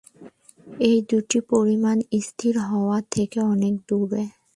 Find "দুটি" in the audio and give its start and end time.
1.09-1.39